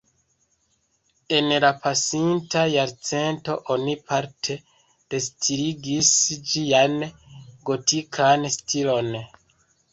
En 1.39 1.49
la 1.65 1.69
pasinta 1.83 2.63
jarcento 2.77 3.57
oni 3.75 3.95
parte 4.13 4.57
restarigis 5.15 6.13
ĝian 6.55 6.99
gotikan 7.73 8.53
stilon. 8.61 9.17